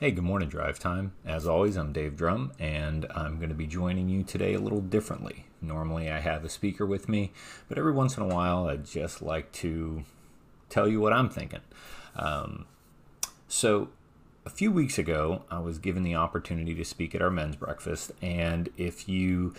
Hey, 0.00 0.10
good 0.10 0.24
morning, 0.24 0.48
Drive 0.48 0.80
Time. 0.80 1.12
As 1.24 1.46
always, 1.46 1.76
I'm 1.76 1.92
Dave 1.92 2.16
Drum, 2.16 2.50
and 2.58 3.06
I'm 3.14 3.36
going 3.36 3.50
to 3.50 3.54
be 3.54 3.68
joining 3.68 4.08
you 4.08 4.24
today 4.24 4.54
a 4.54 4.58
little 4.58 4.80
differently. 4.80 5.46
Normally, 5.62 6.10
I 6.10 6.18
have 6.18 6.44
a 6.44 6.48
speaker 6.48 6.84
with 6.84 7.08
me, 7.08 7.30
but 7.68 7.78
every 7.78 7.92
once 7.92 8.16
in 8.16 8.24
a 8.24 8.26
while, 8.26 8.66
I'd 8.66 8.86
just 8.86 9.22
like 9.22 9.52
to 9.52 10.02
tell 10.68 10.88
you 10.88 11.00
what 11.00 11.12
I'm 11.12 11.28
thinking. 11.28 11.60
Um, 12.16 12.66
so, 13.46 13.90
a 14.44 14.50
few 14.50 14.72
weeks 14.72 14.98
ago, 14.98 15.42
I 15.48 15.60
was 15.60 15.78
given 15.78 16.02
the 16.02 16.16
opportunity 16.16 16.74
to 16.74 16.84
speak 16.84 17.14
at 17.14 17.22
our 17.22 17.30
men's 17.30 17.54
breakfast, 17.54 18.10
and 18.20 18.70
if 18.76 19.08
you 19.08 19.54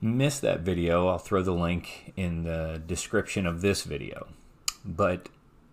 missed 0.00 0.42
that 0.42 0.60
video, 0.60 1.08
I'll 1.08 1.18
throw 1.18 1.42
the 1.42 1.50
link 1.50 2.12
in 2.16 2.44
the 2.44 2.80
description 2.86 3.48
of 3.48 3.62
this 3.62 3.82
video. 3.82 4.28
But 4.84 5.28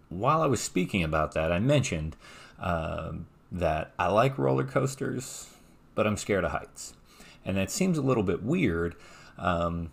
while 0.10 0.42
I 0.42 0.48
was 0.48 0.64
speaking 0.64 1.04
about 1.04 1.34
that, 1.36 1.52
I 1.52 1.60
mentioned. 1.60 2.16
Uh, 2.60 3.12
that 3.52 3.94
I 3.98 4.08
like 4.08 4.38
roller 4.38 4.64
coasters, 4.64 5.48
but 5.96 6.06
I'm 6.06 6.18
scared 6.18 6.44
of 6.44 6.52
heights. 6.52 6.94
And 7.46 7.58
that 7.58 7.72
seems 7.72 7.98
a 7.98 8.02
little 8.02 8.24
bit 8.24 8.44
weird. 8.44 8.96
Um, 9.38 9.92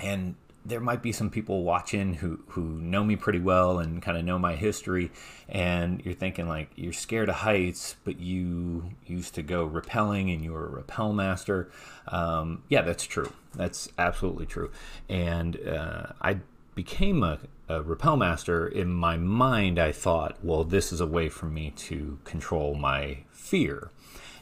and 0.00 0.34
there 0.64 0.80
might 0.80 1.00
be 1.00 1.12
some 1.12 1.30
people 1.30 1.62
watching 1.62 2.14
who, 2.14 2.40
who 2.48 2.62
know 2.80 3.04
me 3.04 3.14
pretty 3.14 3.38
well 3.38 3.78
and 3.78 4.02
kind 4.02 4.18
of 4.18 4.24
know 4.24 4.38
my 4.38 4.56
history. 4.56 5.12
And 5.48 6.04
you're 6.04 6.14
thinking, 6.14 6.48
like, 6.48 6.70
you're 6.74 6.92
scared 6.92 7.28
of 7.28 7.36
heights, 7.36 7.94
but 8.02 8.18
you 8.18 8.90
used 9.06 9.34
to 9.36 9.42
go 9.42 9.68
rappelling 9.68 10.34
and 10.34 10.42
you 10.42 10.52
were 10.52 10.66
a 10.66 10.70
rappel 10.70 11.12
master. 11.12 11.70
Um, 12.08 12.64
yeah, 12.68 12.82
that's 12.82 13.04
true. 13.04 13.32
That's 13.54 13.88
absolutely 13.96 14.46
true. 14.46 14.72
And 15.08 15.56
uh, 15.68 16.06
I 16.20 16.38
became 16.76 17.24
a, 17.24 17.40
a 17.68 17.82
rappel 17.82 18.16
master, 18.16 18.68
in 18.68 18.92
my 18.92 19.16
mind, 19.16 19.80
I 19.80 19.90
thought, 19.90 20.36
well, 20.44 20.62
this 20.62 20.92
is 20.92 21.00
a 21.00 21.06
way 21.06 21.28
for 21.28 21.46
me 21.46 21.72
to 21.76 22.18
control 22.22 22.76
my 22.76 23.24
fear. 23.32 23.90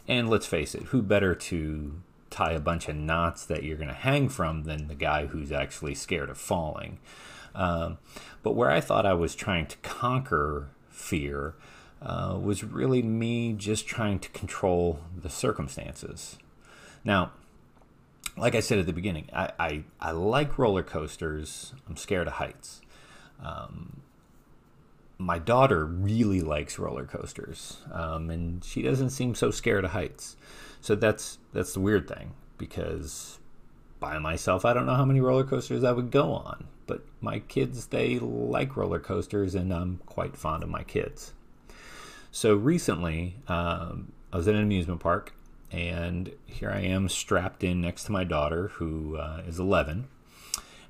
And 0.06 0.28
let's 0.28 0.45
face 0.45 0.75
it, 0.75 0.83
who 0.86 1.00
better 1.00 1.34
to 1.34 2.03
tie 2.28 2.53
a 2.53 2.61
bunch 2.61 2.89
of 2.89 2.97
knots 2.97 3.47
that 3.47 3.62
you're 3.62 3.78
going 3.78 3.89
to 3.89 3.95
hang 3.95 4.28
from 4.28 4.64
than 4.64 4.89
the 4.89 4.95
guy 4.97 5.27
who's 5.27 5.53
actually 5.53 5.95
scared 5.95 6.28
of 6.28 6.36
falling? 6.36 6.98
Um, 7.55 7.98
but 8.42 8.56
where 8.56 8.70
I 8.70 8.80
thought 8.80 9.06
I 9.06 9.14
was 9.14 9.36
trying 9.36 9.67
to 9.69 9.77
conquer 9.78 10.70
fear 10.91 11.55
uh, 12.03 12.36
was 12.42 12.64
really 12.64 13.01
me 13.01 13.53
just 13.53 13.86
trying 13.86 14.19
to 14.19 14.28
control 14.30 14.98
the 15.17 15.30
circumstances. 15.30 16.36
Now, 17.05 17.30
like 18.36 18.54
I 18.54 18.60
said 18.60 18.78
at 18.78 18.86
the 18.86 18.92
beginning, 18.92 19.28
I, 19.32 19.52
I, 19.58 19.84
I 20.00 20.10
like 20.12 20.58
roller 20.58 20.82
coasters. 20.82 21.72
I'm 21.88 21.96
scared 21.96 22.27
of 22.27 22.34
heights. 22.34 22.80
Um, 23.42 24.00
my 25.18 25.38
daughter 25.38 25.84
really 25.84 26.40
likes 26.40 26.78
roller 26.78 27.05
coasters, 27.05 27.78
um, 27.92 28.30
and 28.30 28.64
she 28.64 28.82
doesn't 28.82 29.10
seem 29.10 29.34
so 29.34 29.50
scared 29.50 29.84
of 29.84 29.92
heights. 29.92 30.36
So 30.80 30.94
that's 30.94 31.38
that's 31.52 31.72
the 31.72 31.80
weird 31.80 32.08
thing 32.08 32.34
because 32.58 33.38
by 34.00 34.18
myself, 34.18 34.64
I 34.64 34.74
don't 34.74 34.86
know 34.86 34.94
how 34.94 35.05
many 35.05 35.20
roller 35.20 35.44
coasters 35.44 35.84
I 35.84 35.92
would 35.92 36.10
go 36.10 36.32
on. 36.32 36.66
But 36.86 37.05
my 37.20 37.38
kids, 37.38 37.86
they 37.86 38.18
like 38.18 38.77
roller 38.77 39.00
coasters, 39.00 39.55
and 39.55 39.72
I'm 39.72 40.00
quite 40.05 40.36
fond 40.36 40.62
of 40.62 40.68
my 40.68 40.82
kids. 40.82 41.32
So 42.30 42.55
recently, 42.55 43.36
um, 43.48 44.12
I 44.32 44.36
was 44.36 44.48
at 44.48 44.55
an 44.55 44.62
amusement 44.62 45.00
park, 45.00 45.32
and 45.75 46.30
here 46.47 46.70
I 46.70 46.80
am 46.83 47.08
strapped 47.08 47.64
in 47.64 47.80
next 47.80 48.05
to 48.05 48.12
my 48.12 48.22
daughter, 48.22 48.69
who 48.75 49.17
uh, 49.17 49.42
is 49.47 49.58
11, 49.58 50.06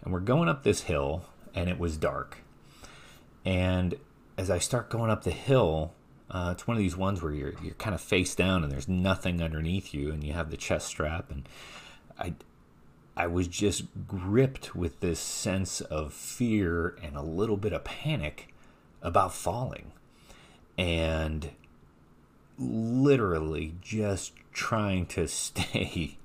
and 0.03 0.13
we're 0.13 0.21
going 0.21 0.49
up 0.49 0.63
this 0.63 0.83
hill, 0.83 1.25
and 1.55 1.71
it 1.71 1.79
was 1.79 1.97
dark. 1.97 2.39
And 3.47 3.95
as 4.37 4.51
I 4.51 4.59
start 4.59 4.91
going 4.91 5.11
up 5.11 5.25
the 5.25 5.31
hill, 5.31 5.95
uh, 6.31 6.51
it's 6.53 6.67
one 6.67 6.77
of 6.77 6.83
these 6.83 6.97
ones 6.97 7.23
where 7.23 7.33
you're 7.33 7.55
you're 7.63 7.75
kind 7.75 7.95
of 7.95 8.01
face 8.01 8.35
down 8.35 8.63
and 8.63 8.73
there's 8.73 8.89
nothing 8.89 9.43
underneath 9.43 9.95
you, 9.95 10.11
and 10.11 10.23
you 10.23 10.35
have 10.35 10.51
the 10.51 10.57
chest 10.57 10.87
strap. 10.89 11.31
And 11.31 11.49
I 12.19 12.35
I 13.17 13.27
was 13.27 13.49
just 13.49 13.85
gripped 14.07 14.75
with 14.75 15.01
this 15.01 15.21
sense 15.21 15.81
of 15.81 16.13
fear 16.13 16.97
and 17.03 17.17
a 17.17 17.23
little 17.23 17.57
bit 17.57 17.73
of 17.73 17.85
panic 17.85 18.53
about 19.01 19.35
falling, 19.35 19.93
and 20.77 21.51
literally 22.59 23.75
just 23.81 24.33
trying 24.53 25.07
to 25.07 25.29
stay 25.29 26.19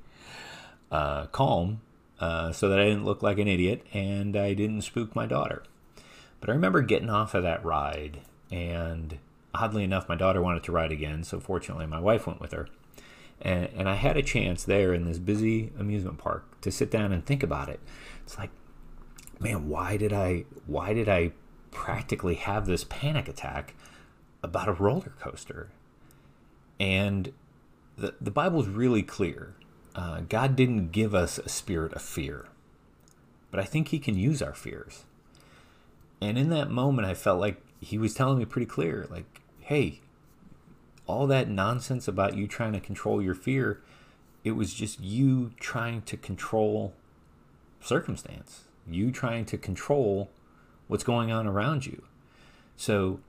uh, 0.92 1.28
calm 1.28 1.82
uh, 2.20 2.52
so 2.52 2.70
that 2.70 2.80
I 2.80 2.86
didn't 2.86 3.06
look 3.06 3.24
like 3.24 3.38
an 3.38 3.48
idiot 3.48 3.86
and 3.94 4.36
I 4.36 4.54
didn't 4.54 4.82
spook 4.82 5.16
my 5.16 5.26
daughter. 5.26 5.64
But 6.40 6.50
I 6.50 6.54
remember 6.54 6.82
getting 6.82 7.10
off 7.10 7.34
of 7.34 7.44
that 7.44 7.64
ride, 7.66 8.22
and 8.50 9.18
oddly 9.54 9.84
enough, 9.84 10.08
my 10.08 10.16
daughter 10.16 10.42
wanted 10.42 10.64
to 10.64 10.72
ride 10.72 10.92
again, 10.92 11.24
so 11.24 11.40
fortunately, 11.40 11.86
my 11.86 12.00
wife 12.00 12.26
went 12.26 12.40
with 12.40 12.54
her. 12.54 12.68
And, 13.42 13.70
and 13.76 13.90
I 13.90 13.96
had 13.96 14.18
a 14.18 14.24
chance 14.24 14.64
there 14.64 14.94
in 14.94 15.06
this 15.06 15.20
busy 15.20 15.72
amusement 15.78 16.18
park 16.18 16.62
to 16.62 16.72
sit 16.72 16.92
down 16.92 17.12
and 17.12 17.26
think 17.26 17.44
about 17.44 17.70
it. 17.70 17.80
It's 18.24 18.38
like, 18.38 18.52
man, 19.40 19.68
why 19.68 19.98
did 19.98 20.14
I 20.14 20.46
why 20.66 20.94
did 20.94 21.08
I 21.08 21.32
practically 21.72 22.36
have 22.36 22.66
this 22.66 22.84
panic 22.84 23.28
attack 23.28 23.76
about 24.44 24.68
a 24.68 24.74
roller 24.74 25.14
coaster? 25.20 25.70
And 26.80 27.34
the 27.98 28.16
the 28.20 28.32
Bible's 28.32 28.68
really 28.68 29.04
clear. 29.04 29.56
Uh, 29.96 30.22
God 30.22 30.56
didn't 30.56 30.92
give 30.92 31.14
us 31.14 31.38
a 31.40 31.50
spirit 31.50 31.94
of 31.94 32.02
fear, 32.02 32.48
but 33.52 33.60
I 33.60 33.64
think 33.64 33.90
He 33.90 34.00
can 34.00 34.18
use 34.18 34.42
our 34.42 34.54
fears. 34.54 35.04
And 36.22 36.38
in 36.38 36.50
that 36.50 36.70
moment, 36.70 37.08
I 37.08 37.14
felt 37.14 37.40
like 37.40 37.62
he 37.82 37.98
was 37.98 38.14
telling 38.14 38.38
me 38.38 38.46
pretty 38.46 38.66
clear, 38.66 39.08
like, 39.10 39.42
hey, 39.62 40.02
all 41.08 41.28
that 41.28 41.50
nonsense 41.50 42.08
about 42.08 42.36
you 42.36 42.48
trying 42.48 42.74
to 42.74 42.80
control 42.80 43.22
your 43.22 43.36
fear, 43.36 43.82
it 44.44 44.52
was 44.52 44.74
just 44.74 45.00
you 45.00 45.52
trying 45.60 46.02
to 46.04 46.18
control 46.18 46.94
circumstance, 47.82 48.64
you 48.88 49.12
trying 49.12 49.46
to 49.46 49.58
control 49.58 50.30
what's 50.88 51.04
going 51.04 51.32
on 51.32 51.48
around 51.48 51.86
you. 51.86 52.04
So, 52.76 53.20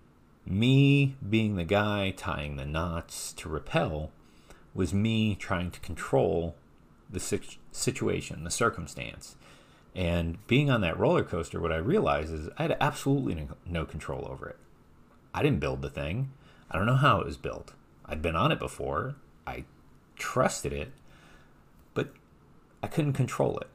me 0.46 1.16
being 1.28 1.56
the 1.56 1.64
guy 1.64 2.12
tying 2.16 2.56
the 2.56 2.66
knots 2.66 3.32
to 3.34 3.48
rappel 3.48 4.10
was 4.74 4.94
me 4.94 5.34
trying 5.34 5.70
to 5.70 5.80
control 5.80 6.56
the 7.10 7.20
situation, 7.72 8.44
the 8.44 8.50
circumstance. 8.50 9.36
And 9.94 10.44
being 10.46 10.70
on 10.70 10.80
that 10.82 10.98
roller 10.98 11.24
coaster, 11.24 11.60
what 11.60 11.72
I 11.72 11.76
realized 11.76 12.32
is 12.32 12.48
I 12.56 12.62
had 12.62 12.76
absolutely 12.80 13.48
no 13.66 13.84
control 13.84 14.28
over 14.30 14.48
it. 14.48 14.56
I 15.34 15.42
didn't 15.42 15.60
build 15.60 15.82
the 15.82 15.90
thing. 15.90 16.30
I 16.70 16.76
don't 16.76 16.86
know 16.86 16.94
how 16.94 17.20
it 17.20 17.26
was 17.26 17.36
built. 17.36 17.72
I'd 18.06 18.22
been 18.22 18.36
on 18.36 18.52
it 18.52 18.58
before. 18.58 19.16
I 19.46 19.64
trusted 20.16 20.72
it, 20.72 20.92
but 21.94 22.12
I 22.82 22.86
couldn't 22.86 23.14
control 23.14 23.58
it. 23.58 23.68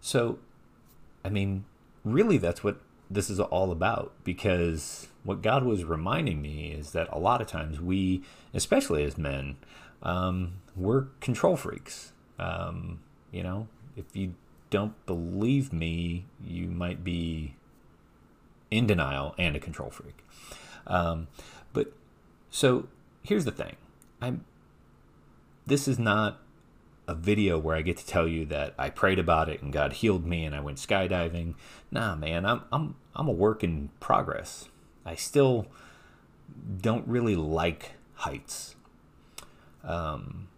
So, 0.00 0.38
I 1.24 1.28
mean, 1.28 1.64
really, 2.04 2.38
that's 2.38 2.64
what 2.64 2.80
this 3.12 3.28
is 3.30 3.38
all 3.38 3.70
about 3.70 4.12
because 4.24 5.08
what 5.24 5.42
God 5.42 5.64
was 5.64 5.84
reminding 5.84 6.40
me 6.40 6.72
is 6.72 6.92
that 6.92 7.08
a 7.12 7.18
lot 7.18 7.40
of 7.40 7.46
times 7.46 7.80
we, 7.80 8.22
especially 8.54 9.04
as 9.04 9.18
men, 9.18 9.56
um, 10.02 10.54
we're 10.74 11.06
control 11.20 11.56
freaks. 11.56 12.12
Um, 12.38 13.00
you 13.30 13.42
know, 13.42 13.68
if 13.96 14.04
you 14.14 14.34
don't 14.70 14.94
believe 15.06 15.72
me, 15.72 16.24
you 16.44 16.66
might 16.68 17.04
be 17.04 17.54
in 18.70 18.86
denial 18.86 19.34
and 19.38 19.54
a 19.54 19.60
control 19.60 19.90
freak. 19.90 20.24
Um, 20.86 21.28
but 21.72 21.92
so 22.50 22.88
here's 23.22 23.44
the 23.44 23.52
thing: 23.52 23.76
I'm. 24.20 24.44
This 25.64 25.86
is 25.86 25.98
not 25.98 26.40
a 27.08 27.14
video 27.14 27.58
where 27.58 27.76
I 27.76 27.82
get 27.82 27.96
to 27.98 28.06
tell 28.06 28.28
you 28.28 28.44
that 28.46 28.74
I 28.78 28.90
prayed 28.90 29.18
about 29.18 29.48
it 29.48 29.62
and 29.62 29.72
God 29.72 29.94
healed 29.94 30.26
me 30.26 30.44
and 30.44 30.54
I 30.54 30.60
went 30.60 30.78
skydiving. 30.78 31.54
Nah, 31.90 32.14
man, 32.14 32.46
I'm 32.46 32.62
I'm 32.72 32.94
I'm 33.14 33.28
a 33.28 33.32
work 33.32 33.64
in 33.64 33.90
progress. 34.00 34.68
I 35.04 35.14
still 35.14 35.66
don't 36.80 37.06
really 37.06 37.36
like 37.36 37.92
heights. 38.14 38.76
Um, 39.84 40.48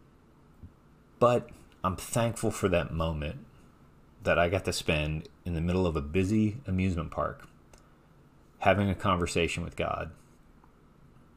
but 1.18 1.48
I'm 1.82 1.96
thankful 1.96 2.50
for 2.50 2.68
that 2.68 2.92
moment 2.92 3.46
that 4.22 4.38
I 4.38 4.48
got 4.48 4.64
to 4.66 4.72
spend 4.72 5.28
in 5.44 5.54
the 5.54 5.60
middle 5.60 5.86
of 5.86 5.96
a 5.96 6.02
busy 6.02 6.58
amusement 6.66 7.10
park 7.10 7.46
having 8.58 8.88
a 8.88 8.94
conversation 8.94 9.62
with 9.62 9.76
God. 9.76 10.10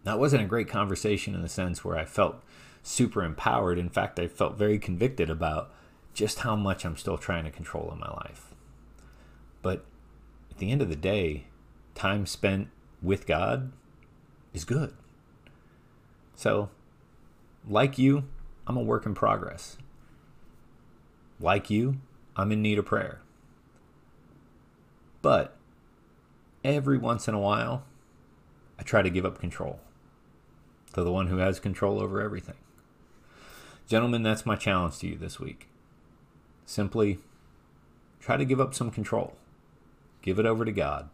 That 0.07 0.19
wasn't 0.19 0.43
a 0.43 0.47
great 0.47 0.69
conversation 0.69 1.35
in 1.35 1.41
the 1.41 1.49
sense 1.49 1.83
where 1.83 1.97
I 1.97 2.05
felt 2.05 2.41
super 2.81 3.25
empowered. 3.25 3.77
In 3.77 3.89
fact, 3.89 4.17
I 4.21 4.29
felt 4.29 4.57
very 4.57 4.79
convicted 4.79 5.29
about 5.29 5.69
just 6.13 6.39
how 6.39 6.55
much 6.55 6.85
I'm 6.85 6.95
still 6.95 7.17
trying 7.17 7.43
to 7.43 7.51
control 7.51 7.91
in 7.91 7.99
my 7.99 8.11
life. 8.11 8.55
But 9.61 9.83
at 10.49 10.59
the 10.59 10.71
end 10.71 10.81
of 10.81 10.87
the 10.87 10.95
day, 10.95 11.47
time 11.93 12.25
spent 12.25 12.69
with 13.01 13.27
God 13.27 13.73
is 14.53 14.63
good. 14.63 14.93
So, 16.35 16.69
like 17.67 17.97
you, 17.97 18.23
I'm 18.65 18.77
a 18.77 18.81
work 18.81 19.05
in 19.05 19.13
progress. 19.13 19.77
Like 21.37 21.69
you, 21.69 21.97
I'm 22.37 22.53
in 22.53 22.61
need 22.61 22.79
of 22.79 22.85
prayer. 22.85 23.19
But 25.21 25.57
every 26.63 26.97
once 26.97 27.27
in 27.27 27.33
a 27.33 27.39
while, 27.41 27.83
I 28.79 28.83
try 28.83 29.01
to 29.01 29.09
give 29.09 29.25
up 29.25 29.39
control. 29.39 29.81
To 30.97 31.03
the 31.03 31.11
one 31.11 31.27
who 31.27 31.37
has 31.37 31.59
control 31.59 32.01
over 32.01 32.19
everything. 32.19 32.55
Gentlemen, 33.87 34.23
that's 34.23 34.47
my 34.47 34.55
challenge 34.55 34.97
to 34.97 35.07
you 35.07 35.15
this 35.15 35.39
week. 35.39 35.67
Simply 36.65 37.19
try 38.19 38.35
to 38.35 38.43
give 38.43 38.59
up 38.59 38.73
some 38.73 38.89
control, 38.89 39.35
give 40.23 40.39
it 40.39 40.47
over 40.47 40.65
to 40.65 40.71
God. 40.71 41.09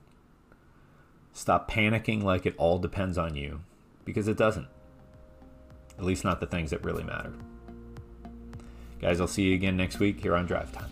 Stop 1.34 1.70
panicking 1.70 2.24
like 2.24 2.46
it 2.46 2.56
all 2.58 2.80
depends 2.80 3.18
on 3.18 3.36
you, 3.36 3.60
because 4.06 4.30
it 4.30 4.38
doesn't. 4.38 4.68
At 5.98 6.06
least, 6.06 6.24
not 6.24 6.40
the 6.40 6.48
things 6.48 6.70
that 6.70 6.86
really 6.86 7.04
matter. 7.04 7.34
Guys, 9.02 9.20
I'll 9.20 9.28
see 9.28 9.44
you 9.44 9.54
again 9.54 9.76
next 9.76 10.00
week 10.00 10.22
here 10.22 10.36
on 10.38 10.46
Drive 10.46 10.72
Time. 10.72 10.92